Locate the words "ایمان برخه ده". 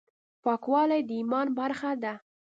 1.17-2.13